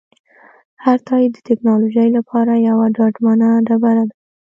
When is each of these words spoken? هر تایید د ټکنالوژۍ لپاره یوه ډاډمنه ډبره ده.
هر 0.83 0.97
تایید 1.07 1.31
د 1.35 1.39
ټکنالوژۍ 1.47 2.09
لپاره 2.17 2.63
یوه 2.67 2.85
ډاډمنه 2.97 3.49
ډبره 3.67 4.03
ده. 4.09 4.15